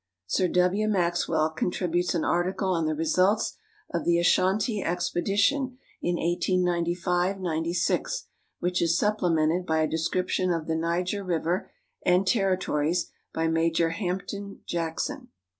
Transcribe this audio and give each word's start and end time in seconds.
Sir 0.25 0.47
W. 0.47 0.87
Max 0.87 1.27
well 1.27 1.51
contributes 1.51 2.15
an 2.15 2.25
article 2.25 2.69
on 2.69 2.87
the 2.87 2.95
Results 2.95 3.55
of 3.93 4.03
the 4.03 4.17
Ashanti 4.17 4.81
Expedition 4.81 5.77
in 6.01 6.15
lS95 6.15 7.37
'96, 7.39 8.25
which 8.59 8.81
is 8.81 8.97
supplemented 8.97 9.63
by 9.67 9.81
a 9.83 9.87
description 9.87 10.49
of 10.51 10.65
the 10.65 10.75
Niger 10.75 11.23
River 11.23 11.69
and 12.03 12.25
Territories, 12.25 13.11
by 13.31 13.47
Major 13.47 13.91
Hampden 13.91 14.61
Jackson. 14.65 15.27